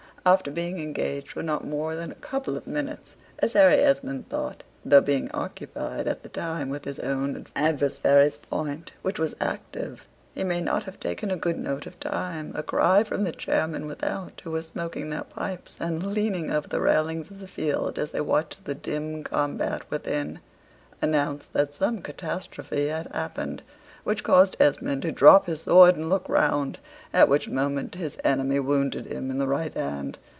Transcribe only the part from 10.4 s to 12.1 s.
may not have taken a good note of